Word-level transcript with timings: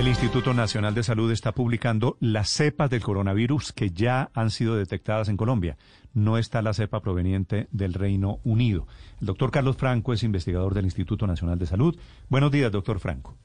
El 0.00 0.08
Instituto 0.08 0.54
Nacional 0.54 0.94
de 0.94 1.02
Salud 1.02 1.30
está 1.30 1.52
publicando 1.52 2.16
las 2.20 2.48
cepas 2.48 2.88
del 2.88 3.02
coronavirus 3.02 3.74
que 3.74 3.90
ya 3.90 4.30
han 4.32 4.48
sido 4.48 4.74
detectadas 4.76 5.28
en 5.28 5.36
Colombia. 5.36 5.76
No 6.14 6.38
está 6.38 6.62
la 6.62 6.72
cepa 6.72 7.00
proveniente 7.00 7.68
del 7.70 7.92
Reino 7.92 8.38
Unido. 8.42 8.86
El 9.20 9.26
doctor 9.26 9.50
Carlos 9.50 9.76
Franco 9.76 10.14
es 10.14 10.22
investigador 10.22 10.72
del 10.72 10.86
Instituto 10.86 11.26
Nacional 11.26 11.58
de 11.58 11.66
Salud. 11.66 11.98
Buenos 12.30 12.50
días, 12.50 12.72
doctor 12.72 12.98
Franco. 12.98 13.36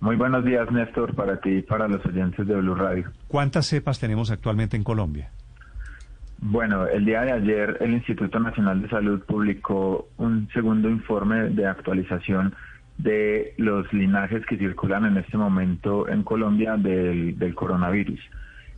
Muy 0.00 0.16
buenos 0.16 0.42
días, 0.42 0.72
Néstor, 0.72 1.14
para 1.14 1.38
ti 1.38 1.50
y 1.50 1.62
para 1.62 1.86
los 1.86 2.02
oyentes 2.06 2.46
de 2.46 2.56
Blue 2.56 2.76
Radio. 2.76 3.12
¿Cuántas 3.28 3.66
cepas 3.66 4.00
tenemos 4.00 4.30
actualmente 4.30 4.78
en 4.78 4.84
Colombia? 4.84 5.32
Bueno, 6.38 6.86
el 6.86 7.04
día 7.04 7.20
de 7.20 7.32
ayer 7.32 7.76
el 7.80 7.92
Instituto 7.92 8.40
Nacional 8.40 8.80
de 8.80 8.88
Salud 8.88 9.20
publicó 9.26 10.08
un 10.16 10.48
segundo 10.54 10.88
informe 10.88 11.50
de 11.50 11.66
actualización 11.66 12.54
de 12.98 13.54
los 13.58 13.92
linajes 13.92 14.44
que 14.46 14.56
circulan 14.56 15.04
en 15.04 15.16
este 15.16 15.36
momento 15.36 16.08
en 16.08 16.22
Colombia 16.22 16.76
del, 16.76 17.38
del 17.38 17.54
coronavirus. 17.54 18.20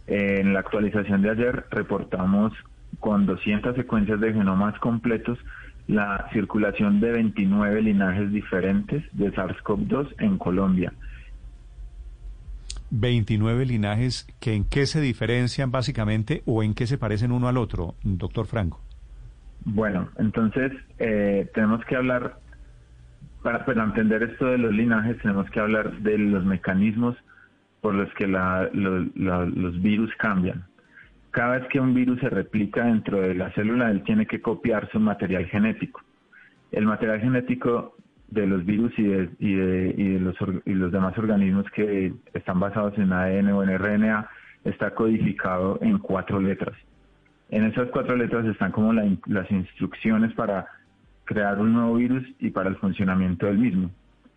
En 0.06 0.52
la 0.52 0.60
actualización 0.60 1.22
de 1.22 1.30
ayer 1.30 1.64
reportamos 1.70 2.52
con 3.00 3.26
200 3.26 3.76
secuencias 3.76 4.20
de 4.20 4.32
genomas 4.32 4.78
completos 4.78 5.38
la 5.88 6.28
circulación 6.32 7.00
de 7.00 7.12
29 7.12 7.82
linajes 7.82 8.32
diferentes 8.32 9.04
de 9.12 9.32
SARS-CoV-2 9.32 10.14
en 10.18 10.38
Colombia. 10.38 10.92
29 12.90 13.66
linajes 13.66 14.26
que 14.40 14.54
en 14.54 14.64
qué 14.64 14.86
se 14.86 15.00
diferencian 15.00 15.70
básicamente 15.70 16.42
o 16.46 16.62
en 16.62 16.74
qué 16.74 16.86
se 16.86 16.98
parecen 16.98 17.32
uno 17.32 17.48
al 17.48 17.56
otro, 17.56 17.94
doctor 18.02 18.46
Franco. 18.46 18.80
Bueno, 19.64 20.08
entonces 20.18 20.72
eh, 20.98 21.48
tenemos 21.54 21.84
que 21.84 21.96
hablar, 21.96 22.38
para, 23.64 23.84
entender 23.84 24.24
esto 24.24 24.46
de 24.46 24.58
los 24.58 24.72
linajes, 24.72 25.18
tenemos 25.18 25.48
que 25.50 25.60
hablar 25.60 25.92
de 26.00 26.18
los 26.18 26.44
mecanismos 26.44 27.16
por 27.80 27.94
los 27.94 28.12
que 28.14 28.26
los 28.26 29.82
virus 29.82 30.12
cambian. 30.18 30.64
Cada 31.30 31.58
vez 31.58 31.68
que 31.68 31.78
un 31.78 31.94
virus 31.94 32.18
se 32.18 32.28
replica 32.28 32.86
dentro 32.86 33.20
de 33.20 33.34
la 33.34 33.52
célula, 33.52 33.92
él 33.92 34.02
tiene 34.02 34.26
que 34.26 34.40
copiar 34.40 34.90
su 34.90 34.98
material 34.98 35.46
genético. 35.46 36.00
El 36.72 36.86
material 36.86 37.20
genético 37.20 37.94
de 38.28 38.48
los 38.48 38.64
virus 38.64 38.92
y 38.98 39.04
de, 39.04 40.18
los, 40.64 40.90
demás 40.90 41.16
organismos 41.16 41.66
que 41.70 42.12
están 42.34 42.58
basados 42.58 42.98
en 42.98 43.12
ADN 43.12 43.52
o 43.52 43.62
en 43.62 43.78
RNA 43.78 44.28
está 44.64 44.90
codificado 44.90 45.78
en 45.82 45.98
cuatro 45.98 46.40
letras. 46.40 46.76
En 47.50 47.62
esas 47.62 47.90
cuatro 47.90 48.16
letras 48.16 48.44
están 48.46 48.72
como 48.72 48.92
la, 48.92 49.06
las 49.26 49.48
instrucciones 49.52 50.32
para 50.34 50.66
crear 51.26 51.60
un 51.60 51.74
nuevo 51.74 51.96
virus 51.96 52.24
y 52.38 52.50
para 52.50 52.70
el 52.70 52.76
funcionamiento 52.76 53.46
del 53.46 53.58
mismo. 53.58 53.90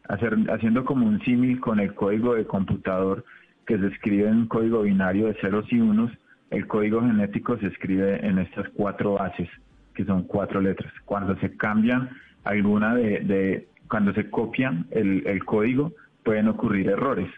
Haciendo 0.09 0.83
como 0.83 1.05
un 1.07 1.21
símil 1.21 1.59
con 1.59 1.79
el 1.79 1.93
código 1.93 2.35
de 2.35 2.45
computador 2.45 3.23
que 3.65 3.77
se 3.77 3.87
escribe 3.87 4.27
en 4.27 4.37
un 4.37 4.47
código 4.47 4.81
binario 4.81 5.27
de 5.27 5.35
ceros 5.35 5.71
y 5.71 5.79
unos, 5.79 6.11
el 6.49 6.67
código 6.67 7.01
genético 7.01 7.57
se 7.59 7.67
escribe 7.67 8.25
en 8.25 8.39
estas 8.39 8.67
cuatro 8.69 9.13
bases, 9.13 9.47
que 9.93 10.03
son 10.03 10.23
cuatro 10.23 10.59
letras. 10.59 10.91
Cuando 11.05 11.37
se 11.37 11.55
cambian 11.55 12.09
alguna 12.43 12.95
de, 12.95 13.19
de 13.19 13.67
cuando 13.87 14.14
se 14.14 14.30
copian 14.30 14.87
el, 14.89 15.23
el, 15.27 15.45
código, 15.45 15.93
pueden 16.23 16.47
ocurrir 16.47 16.89
errores 16.89 17.30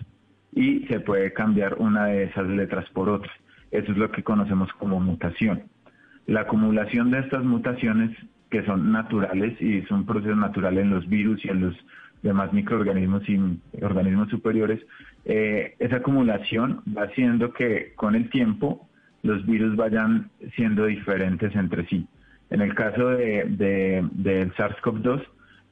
y 0.54 0.86
se 0.88 1.02
puede 1.02 1.34
cambiar 1.34 1.76
una 1.80 2.06
de 2.06 2.24
esas 2.24 2.48
letras 2.48 2.90
por 2.92 3.10
otra. 3.10 3.32
Eso 3.72 3.92
es 3.92 3.98
lo 3.98 4.12
que 4.12 4.24
conocemos 4.24 4.72
como 4.74 5.00
mutación. 5.00 5.64
La 6.28 6.42
acumulación 6.42 7.12
de 7.12 7.20
estas 7.20 7.44
mutaciones, 7.44 8.12
que 8.52 8.64
son 8.66 8.92
naturales 8.92 9.60
y 9.60 9.80
es 9.80 9.90
un 9.90 10.06
proceso 10.06 10.36
natural 10.36 10.78
en 10.78 10.92
los 10.92 11.08
virus 11.08 11.44
y 11.44 11.50
en 11.50 11.62
los 11.62 11.76
demás 12.22 12.54
microorganismos 12.54 13.28
y 13.28 13.40
organismos 13.82 14.30
superiores, 14.30 14.80
eh, 15.26 15.76
esa 15.80 15.98
acumulación 15.98 16.82
va 16.96 17.04
haciendo 17.04 17.54
que 17.54 17.94
con 17.96 18.14
el 18.14 18.30
tiempo 18.30 18.88
los 19.24 19.46
virus 19.46 19.76
vayan 19.76 20.30
siendo 20.56 20.86
diferentes 20.86 21.56
entre 21.56 21.88
sí. 21.88 22.08
En 22.50 22.62
el 22.62 22.76
caso 22.76 23.10
de, 23.10 23.46
de, 23.46 24.06
del 24.12 24.54
SARS-CoV-2, 24.54 25.24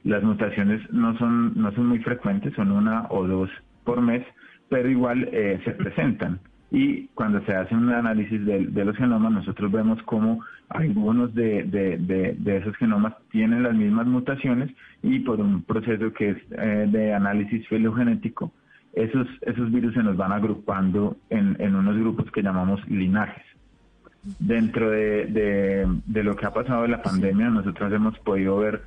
las 0.05 0.23
mutaciones 0.23 0.81
no 0.91 1.17
son, 1.17 1.53
no 1.55 1.71
son 1.73 1.87
muy 1.87 1.99
frecuentes, 1.99 2.53
son 2.55 2.71
una 2.71 3.07
o 3.09 3.27
dos 3.27 3.49
por 3.83 4.01
mes, 4.01 4.25
pero 4.69 4.89
igual 4.89 5.27
eh, 5.31 5.59
se 5.65 5.71
presentan. 5.71 6.39
Y 6.71 7.07
cuando 7.15 7.43
se 7.45 7.55
hace 7.55 7.75
un 7.75 7.89
análisis 7.89 8.45
de, 8.45 8.67
de 8.67 8.85
los 8.85 8.95
genomas, 8.95 9.31
nosotros 9.31 9.71
vemos 9.71 10.01
cómo 10.03 10.43
algunos 10.69 11.33
de, 11.33 11.63
de, 11.63 12.35
de, 12.37 12.57
esos 12.57 12.75
genomas 12.77 13.15
tienen 13.31 13.63
las 13.63 13.73
mismas 13.73 14.05
mutaciones 14.05 14.69
y 15.01 15.19
por 15.19 15.39
un 15.41 15.63
proceso 15.63 16.13
que 16.13 16.29
es 16.29 16.37
eh, 16.51 16.87
de 16.87 17.13
análisis 17.13 17.67
filogenético, 17.67 18.51
esos, 18.93 19.27
esos 19.41 19.71
virus 19.71 19.95
se 19.95 20.03
nos 20.03 20.15
van 20.15 20.31
agrupando 20.31 21.17
en, 21.29 21.75
unos 21.75 21.97
grupos 21.97 22.31
que 22.31 22.43
llamamos 22.43 22.87
linajes. 22.87 23.43
Dentro 24.37 24.91
de, 24.91 25.25
de, 25.27 25.87
de 26.05 26.23
lo 26.23 26.35
que 26.35 26.45
ha 26.45 26.53
pasado 26.53 26.85
en 26.85 26.91
la 26.91 27.01
pandemia, 27.01 27.49
nosotros 27.49 27.91
hemos 27.91 28.19
podido 28.19 28.57
ver 28.57 28.83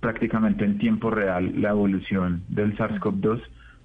prácticamente 0.00 0.64
en 0.64 0.78
tiempo 0.78 1.10
real 1.10 1.60
la 1.60 1.70
evolución 1.70 2.42
del 2.48 2.76
SARS-CoV-2 2.76 3.42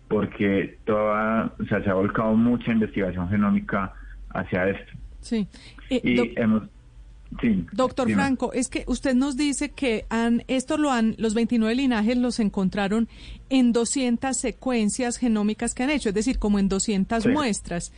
porque 0.08 0.78
toda, 0.86 1.54
o 1.60 1.66
sea, 1.66 1.84
se 1.84 1.90
ha 1.90 1.94
volcado 1.94 2.34
mucha 2.36 2.72
investigación 2.72 3.30
genómica 3.30 3.94
hacia 4.30 4.70
esto. 4.70 4.92
Sí. 5.22 5.48
Eh, 5.90 6.02
y 6.04 6.40
hemos 6.40 6.64
Sí, 7.42 7.66
Doctor 7.74 8.08
dime. 8.08 8.22
Franco, 8.22 8.54
es 8.54 8.70
que 8.70 8.84
usted 8.88 9.14
nos 9.14 9.36
dice 9.36 9.70
que 9.70 10.06
han, 10.10 10.44
esto 10.48 10.78
lo 10.78 10.92
han, 10.92 11.16
los 11.18 11.34
29 11.34 11.76
linajes 11.76 12.18
los 12.18 12.40
encontraron 12.40 13.10
en 13.50 13.74
200 13.74 14.36
secuencias 14.36 15.18
genómicas 15.18 15.74
que 15.74 15.84
han 15.84 15.90
hecho, 15.90 16.10
es 16.10 16.16
decir, 16.16 16.40
como 16.40 16.58
en 16.58 16.70
200 16.70 17.24
sí. 17.24 17.30
muestras. 17.30 17.92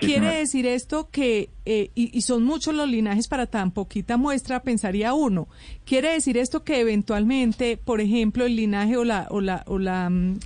Sí, 0.00 0.06
¿Quiere 0.06 0.36
decir 0.36 0.66
esto 0.66 1.08
que, 1.10 1.50
eh, 1.66 1.90
y, 1.94 2.16
y, 2.16 2.22
son 2.22 2.44
muchos 2.44 2.74
los 2.74 2.88
linajes 2.88 3.28
para 3.28 3.46
tan 3.46 3.72
poquita 3.72 4.16
muestra, 4.16 4.62
pensaría 4.62 5.12
uno? 5.12 5.48
¿Quiere 5.84 6.12
decir 6.12 6.38
esto 6.38 6.64
que 6.64 6.80
eventualmente, 6.80 7.76
por 7.76 8.00
ejemplo, 8.00 8.46
el 8.46 8.56
linaje 8.56 8.96
o 8.96 9.04
la, 9.04 9.26
o 9.30 9.40
la, 9.40 9.64
o 9.66 9.78
la, 9.78 10.08
um, 10.08 10.38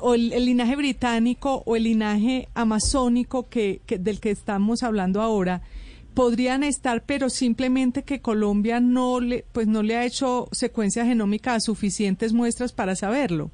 o 0.00 0.14
el, 0.14 0.30
linaje 0.30 0.76
británico 0.76 1.62
o 1.66 1.76
el 1.76 1.84
linaje 1.84 2.48
amazónico 2.54 3.48
que, 3.48 3.80
que, 3.86 3.98
del 3.98 4.20
que 4.20 4.30
estamos 4.30 4.82
hablando 4.82 5.22
ahora, 5.22 5.62
podrían 6.16 6.64
estar, 6.64 7.02
pero 7.06 7.28
simplemente 7.28 8.02
que 8.02 8.22
Colombia 8.22 8.80
no 8.80 9.20
le, 9.20 9.44
pues 9.52 9.66
no 9.68 9.82
le 9.82 9.96
ha 9.96 10.04
hecho 10.04 10.48
secuencia 10.50 11.04
genómica 11.04 11.54
a 11.54 11.60
suficientes 11.60 12.32
muestras 12.32 12.72
para 12.72 12.96
saberlo. 12.96 13.50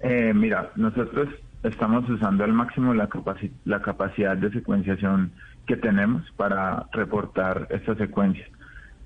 Eh, 0.00 0.32
mira, 0.32 0.70
nosotros 0.76 1.28
estamos 1.64 2.08
usando 2.08 2.44
al 2.44 2.52
máximo 2.52 2.94
la, 2.94 3.08
capaci 3.08 3.50
la 3.64 3.82
capacidad 3.82 4.36
de 4.36 4.52
secuenciación 4.52 5.32
que 5.66 5.76
tenemos 5.76 6.22
para 6.36 6.86
reportar 6.92 7.66
estas 7.70 7.98
secuencias. 7.98 8.48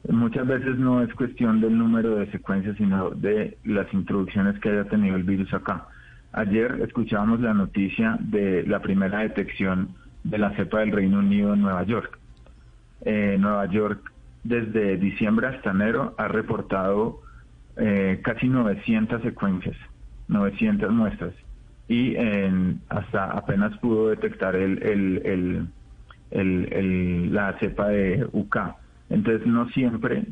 Muchas 0.09 0.47
veces 0.47 0.79
no 0.79 1.03
es 1.03 1.13
cuestión 1.15 1.63
del 1.63 1.77
número 1.77 2.17
de 2.17 2.31
secuencias, 2.31 2.77
sino 2.77 3.11
de 3.11 3.57
las 3.65 3.93
introducciones 3.95 4.59
que 4.61 4.69
haya 4.69 4.85
tenido 4.85 5.17
el 5.17 5.25
virus 5.25 5.53
acá. 5.55 5.89
Ayer 6.33 6.81
escuchábamos 6.83 7.41
la 7.41 7.55
noticia 7.55 8.17
de 8.21 8.65
la 8.67 8.81
primera 8.81 9.21
detección 9.21 9.89
de 10.23 10.39
la 10.39 10.55
cepa 10.55 10.81
del 10.81 10.93
Reino 10.93 11.19
Unido 11.19 11.55
en 11.55 11.63
Nueva 11.63 11.83
York. 11.83 12.19
Eh, 13.03 13.37
Nueva 13.41 13.67
York 13.67 14.13
desde 14.45 14.97
diciembre 14.97 15.49
hasta 15.49 15.71
enero 15.71 16.15
ha 16.19 16.29
reportado 16.29 17.21
eh, 17.77 18.21
casi 18.23 18.49
900 18.49 19.23
secuencias, 19.23 19.77
900 20.29 20.91
muestras 20.93 21.35
y 21.89 22.15
hasta 22.89 23.25
apenas 23.33 23.77
pudo 23.79 24.11
detectar 24.11 24.55
el, 24.55 24.81
el, 26.31 27.35
la 27.35 27.59
cepa 27.59 27.89
de 27.89 28.29
UK. 28.33 28.57
Entonces 29.09 29.45
no 29.45 29.69
siempre 29.71 30.25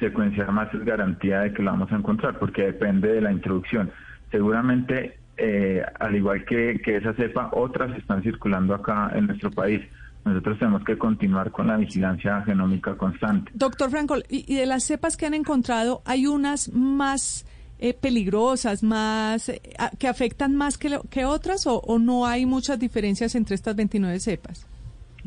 secuenciar 0.00 0.50
más 0.50 0.74
es 0.74 0.84
garantía 0.84 1.42
de 1.42 1.52
que 1.52 1.62
lo 1.62 1.70
vamos 1.70 1.92
a 1.92 1.96
encontrar 1.96 2.40
porque 2.40 2.64
depende 2.64 3.12
de 3.12 3.20
la 3.20 3.30
introducción. 3.30 3.92
Seguramente, 4.32 5.16
eh, 5.36 5.82
al 5.98 6.14
igual 6.16 6.44
que, 6.44 6.80
que 6.84 6.96
esa 6.96 7.12
cepa, 7.14 7.50
otras 7.52 7.96
están 7.98 8.22
circulando 8.22 8.74
acá 8.74 9.10
en 9.14 9.26
nuestro 9.26 9.50
país 9.50 9.82
nosotros 10.24 10.58
tenemos 10.58 10.84
que 10.84 10.96
continuar 10.96 11.50
con 11.50 11.66
la 11.66 11.76
vigilancia 11.76 12.42
genómica 12.42 12.94
constante. 12.94 13.50
Doctor 13.54 13.90
Franco, 13.90 14.16
y, 14.28 14.54
de 14.54 14.66
las 14.66 14.84
cepas 14.84 15.16
que 15.16 15.26
han 15.26 15.34
encontrado, 15.34 16.02
¿hay 16.06 16.26
unas 16.26 16.72
más 16.72 17.46
eh, 17.78 17.92
peligrosas, 17.92 18.82
más 18.82 19.50
eh, 19.50 19.60
que 19.98 20.08
afectan 20.08 20.56
más 20.56 20.78
que, 20.78 20.98
que 21.10 21.24
otras 21.26 21.66
o, 21.66 21.78
o, 21.80 21.98
no 21.98 22.26
hay 22.26 22.46
muchas 22.46 22.78
diferencias 22.78 23.34
entre 23.34 23.54
estas 23.54 23.76
29 23.76 24.18
cepas? 24.18 24.66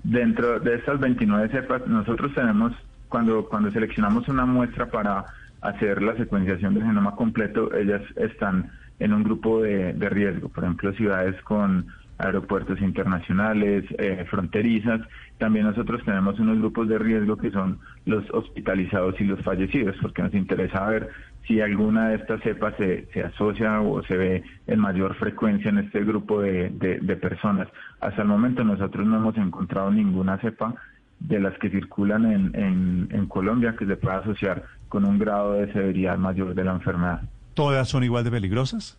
Dentro 0.03 0.59
de 0.59 0.75
estas 0.75 0.99
29 0.99 1.49
cepas, 1.49 1.85
nosotros 1.87 2.33
tenemos, 2.33 2.73
cuando, 3.07 3.47
cuando 3.47 3.69
seleccionamos 3.71 4.27
una 4.29 4.45
muestra 4.45 4.87
para 4.87 5.25
hacer 5.61 6.01
la 6.01 6.15
secuenciación 6.15 6.73
del 6.73 6.83
genoma 6.83 7.15
completo, 7.15 7.73
ellas 7.75 8.01
están 8.15 8.71
en 8.99 9.13
un 9.13 9.23
grupo 9.23 9.61
de, 9.61 9.93
de 9.93 10.09
riesgo, 10.09 10.49
por 10.49 10.63
ejemplo, 10.63 10.93
ciudades 10.93 11.39
con 11.43 11.87
aeropuertos 12.17 12.81
internacionales, 12.81 13.85
eh, 13.97 14.25
fronterizas. 14.29 15.01
También 15.37 15.65
nosotros 15.65 16.03
tenemos 16.03 16.39
unos 16.39 16.57
grupos 16.57 16.87
de 16.87 16.97
riesgo 16.97 17.37
que 17.37 17.51
son 17.51 17.79
los 18.05 18.25
hospitalizados 18.31 19.19
y 19.21 19.25
los 19.25 19.41
fallecidos, 19.41 19.95
porque 20.01 20.23
nos 20.23 20.33
interesa 20.33 20.87
ver 20.87 21.09
si 21.45 21.61
alguna 21.61 22.09
de 22.09 22.15
estas 22.15 22.41
cepas 22.41 22.73
se, 22.77 23.05
se 23.13 23.23
asocia 23.23 23.81
o 23.81 24.03
se 24.03 24.17
ve 24.17 24.43
en 24.65 24.79
mayor 24.79 25.15
frecuencia 25.15 25.69
en 25.69 25.77
este 25.77 26.03
grupo 26.03 26.41
de, 26.41 26.69
de, 26.69 27.15
personas. 27.15 27.67
Hasta 28.01 28.21
el 28.23 28.27
momento 28.27 28.63
nosotros 28.63 29.05
no 29.07 29.17
hemos 29.17 29.37
encontrado 29.37 29.91
ninguna 29.91 30.37
cepa 30.39 30.75
de 31.19 31.39
las 31.39 31.57
que 31.59 31.69
circulan 31.69 32.25
en, 32.25 32.55
en, 32.55 33.07
en 33.11 33.27
Colombia 33.27 33.75
que 33.77 33.85
se 33.85 33.95
pueda 33.95 34.17
asociar 34.17 34.63
con 34.89 35.05
un 35.05 35.17
grado 35.17 35.53
de 35.53 35.71
severidad 35.71 36.17
mayor 36.17 36.53
de 36.53 36.63
la 36.63 36.73
enfermedad. 36.73 37.21
¿Todas 37.57 37.89
son 37.89 38.05
igual 38.05 38.23
de 38.23 38.31
peligrosas? 38.31 38.97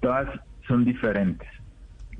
Todas 0.00 0.28
son 0.68 0.84
diferentes 0.84 1.48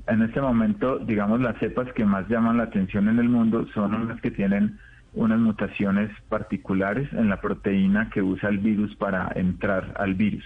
en 0.09 0.23
este 0.23 0.41
momento, 0.41 0.97
digamos, 0.99 1.39
las 1.39 1.57
cepas 1.59 1.91
que 1.93 2.03
más 2.03 2.27
llaman 2.27 2.57
la 2.57 2.63
atención 2.63 3.07
en 3.07 3.19
el 3.19 3.29
mundo 3.29 3.67
son 3.73 3.93
unas 3.93 4.19
que 4.21 4.31
tienen 4.31 4.77
unas 5.13 5.39
mutaciones 5.39 6.09
particulares 6.29 7.11
en 7.13 7.29
la 7.29 7.39
proteína 7.39 8.09
que 8.09 8.21
usa 8.21 8.49
el 8.49 8.57
virus 8.57 8.95
para 8.95 9.31
entrar 9.35 9.93
al 9.97 10.15
virus, 10.15 10.43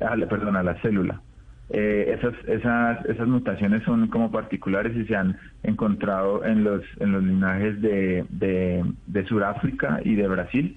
a 0.00 0.16
perdón, 0.26 0.56
a 0.56 0.62
la 0.62 0.74
célula. 0.80 1.20
Eh, 1.68 2.16
esas, 2.18 2.34
esas, 2.48 3.04
esas 3.06 3.28
mutaciones 3.28 3.82
son 3.84 4.08
como 4.08 4.32
particulares 4.32 4.96
y 4.96 5.04
se 5.04 5.14
han 5.14 5.38
encontrado 5.62 6.44
en 6.44 6.64
los, 6.64 6.82
en 6.98 7.12
los 7.12 7.22
linajes 7.22 7.80
de, 7.80 8.24
de, 8.28 8.84
de 9.06 9.26
Sudáfrica 9.26 10.00
y 10.04 10.14
de 10.14 10.26
Brasil 10.26 10.76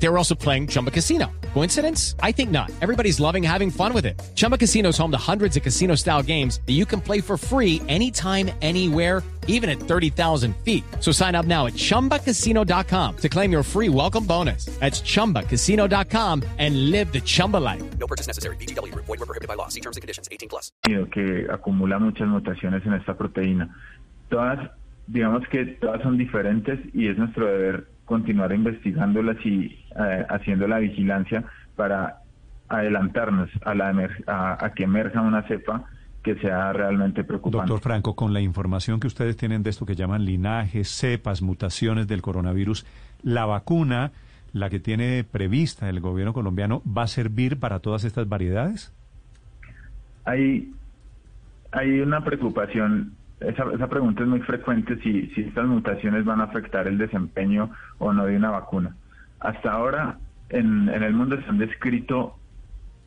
They 0.00 0.08
were 0.08 0.18
also 0.18 0.34
playing 0.34 0.66
Chumba 0.66 0.90
Casino. 0.90 1.30
Coincidence? 1.54 2.16
I 2.20 2.32
think 2.32 2.50
not. 2.50 2.72
Everybody's 2.80 3.20
loving 3.20 3.44
having 3.44 3.70
fun 3.70 3.92
with 3.92 4.06
it. 4.06 4.20
Chumba 4.34 4.58
Casino 4.58 4.88
is 4.88 4.98
home 4.98 5.12
to 5.12 5.30
hundreds 5.30 5.56
of 5.56 5.62
casino-style 5.62 6.24
games 6.24 6.60
that 6.66 6.72
you 6.72 6.84
can 6.84 7.00
play 7.00 7.20
for 7.20 7.36
free 7.36 7.80
anytime, 7.88 8.50
anywhere 8.60 9.22
even 9.46 9.70
at 9.70 9.78
30,000 9.78 10.56
feet. 10.64 10.82
So 11.00 11.12
sign 11.12 11.34
up 11.34 11.46
now 11.46 11.66
at 11.66 11.74
ChumbaCasino.com 11.74 13.16
to 13.18 13.28
claim 13.28 13.52
your 13.52 13.62
free 13.62 13.88
welcome 13.88 14.24
bonus. 14.24 14.64
That's 14.80 15.00
ChumbaCasino.com 15.02 16.42
and 16.58 16.90
live 16.90 17.12
the 17.12 17.20
Chumba 17.20 17.58
life. 17.58 17.82
No 17.98 18.06
purchase 18.06 18.26
necessary. 18.26 18.56
BGW. 18.56 18.92
Void 18.94 19.20
were 19.20 19.26
prohibited 19.26 19.48
by 19.48 19.54
law. 19.54 19.68
See 19.68 19.80
terms 19.80 19.96
and 19.96 20.02
conditions. 20.02 20.28
18 20.32 20.48
plus. 20.48 20.72
Que 20.82 21.46
acumula 21.50 21.98
muchas 21.98 22.26
mutaciones 22.26 22.84
en 22.86 22.94
esta 22.94 23.14
proteína. 23.14 23.68
Todas, 24.30 24.70
digamos 25.06 25.46
que 25.50 25.64
todas 25.80 26.02
son 26.02 26.16
diferentes 26.16 26.78
y 26.94 27.08
es 27.08 27.18
nuestro 27.18 27.46
deber 27.46 27.88
continuar 28.10 28.52
investigándolas 28.52 29.36
y 29.46 29.66
eh, 29.96 30.26
haciendo 30.28 30.66
la 30.66 30.80
vigilancia 30.80 31.44
para 31.76 32.16
adelantarnos 32.68 33.48
a, 33.64 33.72
la 33.72 33.94
a, 34.26 34.64
a 34.64 34.74
que 34.74 34.82
emerja 34.82 35.20
una 35.20 35.42
cepa 35.46 35.84
que 36.24 36.34
sea 36.40 36.72
realmente 36.72 37.22
preocupante. 37.22 37.58
Doctor 37.58 37.80
Franco, 37.80 38.16
con 38.16 38.32
la 38.32 38.40
información 38.40 38.98
que 38.98 39.06
ustedes 39.06 39.36
tienen 39.36 39.62
de 39.62 39.70
esto 39.70 39.86
que 39.86 39.94
llaman 39.94 40.24
linajes, 40.24 40.88
cepas, 40.88 41.40
mutaciones 41.40 42.08
del 42.08 42.20
coronavirus, 42.20 42.84
¿la 43.22 43.46
vacuna, 43.46 44.10
la 44.52 44.70
que 44.70 44.80
tiene 44.80 45.22
prevista 45.22 45.88
el 45.88 46.00
gobierno 46.00 46.32
colombiano, 46.32 46.82
va 46.84 47.04
a 47.04 47.06
servir 47.06 47.60
para 47.60 47.78
todas 47.78 48.02
estas 48.02 48.28
variedades? 48.28 48.92
Hay, 50.24 50.72
hay 51.70 52.00
una 52.00 52.24
preocupación, 52.24 53.14
esa, 53.40 53.64
esa 53.72 53.88
pregunta 53.88 54.22
es 54.22 54.28
muy 54.28 54.40
frecuente, 54.40 54.96
si, 55.02 55.28
si 55.28 55.42
estas 55.42 55.66
mutaciones 55.66 56.24
van 56.24 56.40
a 56.40 56.44
afectar 56.44 56.86
el 56.86 56.98
desempeño 56.98 57.70
o 57.98 58.12
no 58.12 58.26
de 58.26 58.36
una 58.36 58.50
vacuna. 58.50 58.94
Hasta 59.40 59.72
ahora, 59.72 60.18
en, 60.50 60.88
en 60.88 61.02
el 61.02 61.14
mundo 61.14 61.40
se 61.40 61.48
han 61.48 61.58
descrito 61.58 62.36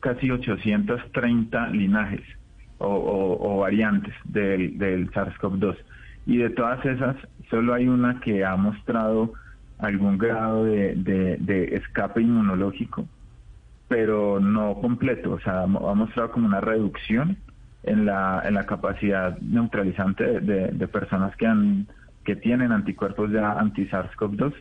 casi 0.00 0.30
830 0.30 1.68
linajes 1.68 2.22
o, 2.78 3.58
variantes 3.60 4.14
del, 4.24 4.78
del 4.78 5.10
SARS-CoV-2. 5.12 5.76
Y 6.26 6.38
de 6.38 6.50
todas 6.50 6.84
esas, 6.84 7.16
solo 7.50 7.74
hay 7.74 7.88
una 7.88 8.20
que 8.20 8.44
ha 8.44 8.56
mostrado 8.56 9.32
algún 9.78 10.18
grado 10.18 10.64
de, 10.64 11.68
escape 11.72 12.22
inmunológico, 12.22 13.06
pero 13.88 14.40
no 14.40 14.74
completo, 14.80 15.32
o 15.32 15.40
sea, 15.40 15.62
ha 15.62 15.66
mostrado 15.66 16.30
como 16.30 16.46
una 16.46 16.60
reducción 16.60 17.36
en 17.86 18.06
la, 18.06 18.42
en 18.44 18.54
la 18.54 18.66
capacidad 18.66 19.38
neutralizante 19.38 20.40
de, 20.40 20.68
de 20.68 20.88
personas 20.88 21.36
que, 21.36 21.46
han, 21.46 21.86
que 22.24 22.36
tienen 22.36 22.72
anticuerpos 22.72 23.30
ya 23.30 23.52
anti-SARS-CoV-2 23.52 24.54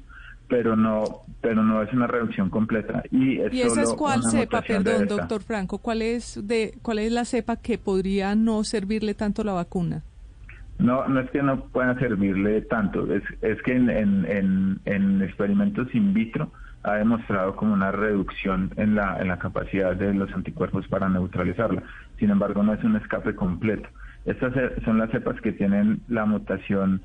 pero 0.47 0.75
no 0.75 1.23
pero 1.41 1.63
no 1.63 1.81
es 1.81 1.91
una 1.93 2.07
reducción 2.07 2.49
completa. 2.49 3.03
Y, 3.11 3.39
¿Y 3.39 3.61
esa 3.61 3.81
es 3.81 3.93
cuál 3.93 4.23
cepa 4.23 4.61
perdón 4.61 5.07
doctor 5.07 5.41
Franco 5.41 5.77
cuál 5.77 6.01
es 6.01 6.39
de 6.47 6.75
cuál 6.81 6.99
es 6.99 7.11
la 7.11 7.25
cepa 7.25 7.55
que 7.57 7.77
podría 7.77 8.35
no 8.35 8.63
servirle 8.63 9.13
tanto 9.13 9.43
la 9.43 9.53
vacuna 9.53 10.03
no 10.79 11.07
no 11.07 11.21
es 11.21 11.29
que 11.31 11.41
no 11.41 11.65
pueda 11.65 11.97
servirle 11.97 12.61
tanto 12.61 13.11
es, 13.13 13.23
es 13.41 13.61
que 13.63 13.75
en, 13.75 13.89
en, 13.89 14.79
en, 14.85 15.21
experimentos 15.21 15.87
in 15.95 16.13
vitro 16.13 16.51
ha 16.83 16.95
demostrado 16.95 17.56
como 17.56 17.74
una 17.74 17.91
reducción 17.91 18.71
en 18.77 18.95
la 18.95 19.19
en 19.19 19.30
la 19.30 19.39
capacidad 19.39 19.95
de 19.95 20.13
los 20.13 20.31
anticuerpos 20.33 20.88
para 20.88 21.09
neutralizarla. 21.09 21.83
Sin 22.19 22.30
embargo 22.30 22.62
no 22.63 22.74
es 22.74 22.83
un 22.83 22.95
escape 22.95 23.35
completo. 23.35 23.88
Estas 24.25 24.53
son 24.85 25.00
las 25.00 25.09
cepas 25.12 25.39
que 25.41 25.51
tienen 25.51 26.01
la 26.07 26.25
mutación 26.25 27.01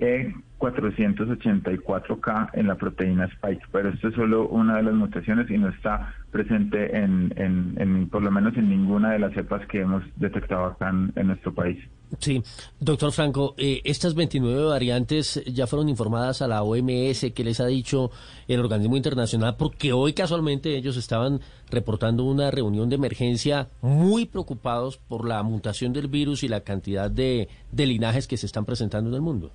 e484K 0.00 2.50
en 2.54 2.66
la 2.66 2.76
proteína 2.76 3.26
Spike, 3.26 3.66
pero 3.70 3.90
esto 3.90 4.08
es 4.08 4.14
solo 4.14 4.48
una 4.48 4.78
de 4.78 4.84
las 4.84 4.94
mutaciones 4.94 5.50
y 5.50 5.58
no 5.58 5.68
está 5.68 6.14
presente 6.30 6.96
en, 6.96 7.34
en, 7.36 8.08
por 8.08 8.22
lo 8.22 8.30
menos 8.30 8.56
en 8.56 8.70
ninguna 8.70 9.12
de 9.12 9.18
las 9.18 9.34
cepas 9.34 9.66
que 9.66 9.80
hemos 9.80 10.02
detectado 10.16 10.64
acá 10.66 10.90
en, 10.90 11.12
nuestro 11.26 11.52
país. 11.54 11.78
Sí, 12.18 12.42
doctor 12.80 13.12
Franco, 13.12 13.54
eh, 13.56 13.80
estas 13.84 14.14
29 14.14 14.64
variantes 14.64 15.44
ya 15.44 15.68
fueron 15.68 15.88
informadas 15.88 16.42
a 16.42 16.48
la 16.48 16.62
OMS, 16.62 17.32
que 17.32 17.44
les 17.44 17.60
ha 17.60 17.66
dicho 17.66 18.10
el 18.48 18.58
organismo 18.60 18.96
internacional? 18.96 19.56
Porque 19.56 19.92
hoy 19.92 20.12
casualmente 20.12 20.76
ellos 20.76 20.96
estaban 20.96 21.40
reportando 21.70 22.24
una 22.24 22.50
reunión 22.50 22.88
de 22.88 22.96
emergencia 22.96 23.68
muy 23.80 24.26
preocupados 24.26 24.98
por 24.98 25.28
la 25.28 25.40
mutación 25.42 25.92
del 25.92 26.08
virus 26.08 26.42
y 26.42 26.48
la 26.48 26.62
cantidad 26.62 27.10
de 27.10 27.48
linajes 27.72 28.26
que 28.26 28.36
se 28.36 28.46
están 28.46 28.64
presentando 28.64 29.10
en 29.10 29.14
el 29.14 29.22
mundo. 29.22 29.52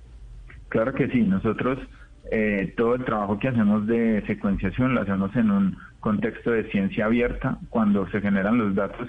Claro 0.68 0.92
que 0.94 1.08
sí, 1.08 1.22
nosotros 1.22 1.78
eh, 2.30 2.74
todo 2.76 2.96
el 2.96 3.04
trabajo 3.04 3.38
que 3.38 3.48
hacemos 3.48 3.86
de 3.86 4.22
secuenciación 4.26 4.94
lo 4.94 5.02
hacemos 5.02 5.34
en 5.36 5.50
un 5.50 5.76
contexto 6.00 6.50
de 6.50 6.68
ciencia 6.70 7.06
abierta. 7.06 7.58
Cuando 7.70 8.08
se 8.10 8.20
generan 8.20 8.58
los 8.58 8.74
datos, 8.74 9.08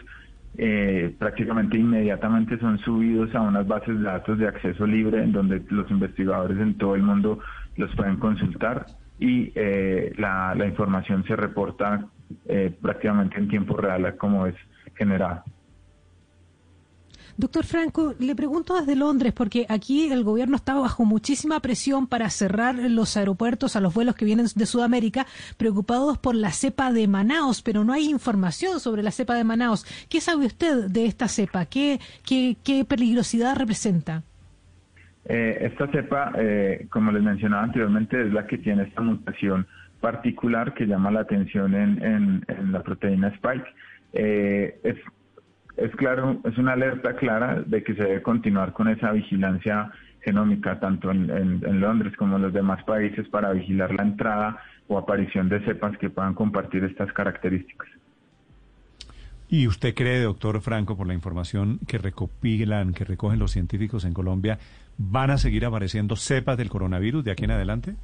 eh, 0.58 1.16
prácticamente 1.18 1.78
inmediatamente 1.78 2.60
son 2.60 2.78
subidos 2.80 3.34
a 3.34 3.42
unas 3.42 3.68
bases 3.68 3.98
de 3.98 4.04
datos 4.04 4.38
de 4.38 4.48
acceso 4.48 4.86
libre 4.86 5.24
en 5.24 5.32
donde 5.32 5.64
los 5.70 5.90
investigadores 5.90 6.58
en 6.60 6.78
todo 6.78 6.96
el 6.96 7.04
mundo 7.04 7.40
los 7.76 7.94
pueden 7.96 8.18
consultar 8.18 8.86
y 9.20 9.52
eh, 9.56 10.14
la, 10.18 10.54
la, 10.56 10.66
información 10.68 11.24
se 11.26 11.36
reporta 11.36 12.06
prácticamente 12.82 13.38
en 13.38 13.48
tiempo 13.48 13.78
real 13.78 14.16
como 14.18 14.46
es 14.46 14.56
generada. 14.96 15.44
Doctor 17.38 17.66
Franco, 17.66 18.16
le 18.20 18.36
pregunto 18.36 18.76
desde 18.76 18.96
Londres, 18.96 19.32
porque 19.32 19.68
aquí 19.70 20.12
el 20.12 20.24
gobierno 20.24 20.56
está 20.56 20.74
bajo 20.74 21.06
muchísima 21.06 21.60
presión 21.60 22.08
para 22.08 22.32
cerrar 22.32 22.74
los 22.76 23.16
aeropuertos 23.16 23.76
a 23.76 23.80
los 23.80 23.94
vuelos 23.94 24.16
que 24.16 24.26
vienen 24.26 24.48
de 24.56 24.66
Sudamérica, 24.66 25.28
preocupados 25.56 26.18
por 26.18 26.34
la 26.34 26.52
cepa 26.52 26.92
de 26.92 27.08
Manaos, 27.08 27.62
pero 27.62 27.84
no 27.84 27.94
hay 27.94 28.10
información 28.10 28.80
sobre 28.80 29.04
la 29.04 29.12
cepa 29.12 29.36
de 29.36 29.44
Manaos. 29.44 29.86
¿Qué 30.10 30.20
sabe 30.20 30.48
usted 30.48 30.88
de 30.90 31.06
esta 31.06 31.28
cepa? 31.28 31.66
¿Qué, 31.66 32.00
qué, 32.26 32.58
qué 32.64 32.84
peligrosidad 32.86 33.56
representa? 33.56 34.24
Eh, 35.26 35.58
esta 35.62 35.88
cepa, 35.92 36.32
eh, 36.40 36.88
como 36.90 37.12
les 37.12 37.22
mencionaba 37.22 37.64
anteriormente, 37.64 38.20
es 38.20 38.34
la 38.34 38.48
que 38.48 38.58
tiene 38.58 38.84
esta 38.84 39.02
mutación 39.02 39.68
particular 40.02 40.74
que 40.74 40.88
llama 40.88 41.12
la 41.12 41.20
atención 41.20 41.76
en, 41.76 42.44
en, 42.48 42.72
la 42.72 42.82
proteína 42.82 43.28
spike. 43.28 43.66
Eh, 44.14 44.80
es 44.84 44.96
es 45.78 45.96
claro, 45.96 46.42
es 46.44 46.58
una 46.58 46.74
alerta 46.74 47.16
clara 47.16 47.62
de 47.66 47.84
que 47.84 47.94
se 47.94 48.04
debe 48.04 48.22
continuar 48.22 48.74
con 48.74 48.88
esa 48.88 49.12
vigilancia 49.12 49.92
genómica, 50.22 50.80
tanto 50.80 51.12
en, 51.12 51.80
Londres 51.80 52.14
como 52.18 52.36
en 52.36 52.42
los 52.42 52.54
demás 52.54 52.84
países, 52.84 53.28
para 53.30 53.54
vigilar 53.54 53.94
la 53.94 54.04
entrada 54.04 54.58
o 54.88 54.98
aparición 54.98 55.50
de 55.50 55.64
cepas 55.64 55.98
que 55.98 56.10
puedan 56.10 56.34
compartir 56.34 56.84
estas 56.84 57.14
características. 57.14 57.88
¿Y 59.50 59.68
usted 59.68 59.94
cree, 59.96 60.20
doctor 60.20 60.60
Franco, 60.60 60.98
por 60.98 61.08
la 61.08 61.14
información 61.14 61.80
que 61.88 61.98
recopilan, 61.98 62.94
que 62.94 63.06
recogen 63.06 63.40
los 63.40 63.52
científicos 63.52 64.04
en 64.04 64.14
Colombia, 64.14 64.58
van 64.98 65.30
a 65.30 65.38
seguir 65.38 65.66
apareciendo 65.66 66.18
cepas 66.18 66.58
del 66.58 66.70
coronavirus 66.70 67.24
de 67.24 67.32
aquí 67.32 67.46
en 67.46 67.52
adelante? 67.52 67.96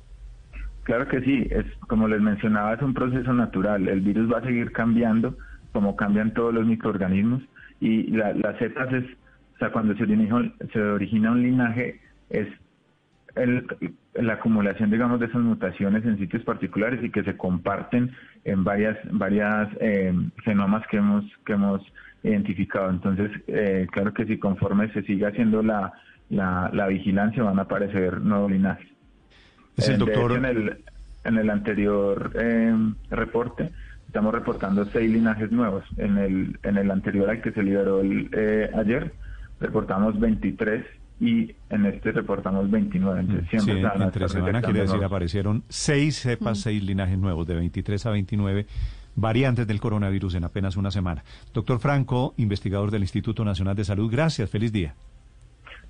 Claro 0.84 1.08
que 1.08 1.22
sí, 1.22 1.48
es 1.50 1.65
como 1.88 2.08
les 2.08 2.22
mencionaba, 2.22 2.75
es 2.75 2.82
un 2.82 2.94
proceso 2.94 3.34
natural. 3.34 3.88
El 3.88 4.01
virus 4.01 4.32
va 4.32 4.38
a 4.38 4.44
seguir 4.44 4.72
cambiando, 4.72 5.36
como 5.74 5.96
cambian 5.96 6.34
todos 6.34 6.53
los 6.53 6.65
microorganismos, 6.65 7.42
y 7.84 8.08
la, 8.12 8.34
las 8.34 8.58
cepas 8.60 8.92
es, 8.94 9.04
o 9.56 9.58
sea, 9.60 9.72
cuando 9.72 9.96
se 9.96 10.04
origina, 10.04 10.54
se 10.72 10.80
origina 10.80 11.32
un 11.32 11.44
linaje, 11.44 12.00
es 12.30 12.48
el, 13.36 13.68
la 14.13 14.34
acumulación, 14.34 14.90
digamos, 14.90 15.20
de 15.20 15.25
esas 15.25 15.42
mutaciones 15.42 16.06
en 16.06 16.18
sitios 16.18 16.44
particulares 16.44 17.04
y 17.04 17.10
que 17.10 17.24
se 17.24 17.36
comparten 17.36 18.12
en 18.46 18.63
varias 18.63 18.98
varias 19.12 19.70
eh, 19.82 20.13
genomas 20.44 20.86
que 20.88 20.98
hemos 20.98 21.25
que 21.46 21.54
hemos 21.54 21.82
identificado. 22.24 22.90
Entonces, 22.90 23.32
eh, 23.48 23.88
claro 23.92 24.13
que 24.13 24.25
si 24.25 24.38
conforme 24.38 24.92
se 24.94 25.04
sigue 25.04 25.25
haciendo 25.25 25.62
la, 25.62 25.92
la, 26.30 26.88
vigilancia 26.88 27.44
van 27.44 27.60
a 27.60 27.63
aparecer 27.63 28.22
nuevos 28.22 28.50
linajes. 28.50 28.88
Es 29.75 29.90
el 29.90 29.98
doctor... 29.98 30.34
en, 30.34 30.46
el, 30.46 30.78
en 31.25 31.38
el 31.38 31.50
anterior 31.50 32.32
eh, 32.36 32.74
reporte 33.10 33.72
estamos 34.13 34.32
reportando 34.32 34.86
seis 34.86 35.10
linajes 35.10 35.51
nuevos. 35.51 35.84
En 35.98 36.20
el, 36.20 36.60
en 36.62 36.77
el 36.77 36.91
anterior 36.91 37.32
al 37.32 37.41
que 37.41 37.51
se 37.51 37.63
liberó 37.63 38.00
el, 38.01 38.29
ayer, 38.77 39.12
reportamos 39.60 40.20
23 40.20 40.86
y 41.20 41.55
en 41.72 41.88
este 41.88 42.12
reportamos 42.12 42.70
29. 42.70 43.22
Entonces, 43.22 43.46
mm, 43.46 43.50
siempre 43.50 43.82
sí, 43.82 44.03
entre 44.03 44.29
semana 44.29 44.62
quiere 44.62 44.82
decir 44.82 45.03
aparecieron 45.03 45.63
seis 45.67 46.17
cepas, 46.17 46.60
seis 46.60 46.84
linajes 46.84 47.17
nuevos, 47.17 47.48
de 47.48 47.55
23 47.55 48.05
a 48.05 48.12
29 48.12 48.67
variantes 49.15 49.65
del 49.65 49.79
coronavirus 49.79 50.36
en 50.36 50.43
apenas 50.43 50.77
una 50.77 50.91
semana. 50.91 51.24
Doctor 51.51 51.79
Franco, 51.79 52.36
investigador 52.38 52.91
del 52.91 53.01
Instituto 53.01 53.43
Nacional 53.43 53.75
de 53.75 53.84
Salud, 53.84 54.12
gracias, 54.12 54.48
feliz 54.48 54.72
día. 54.72 54.93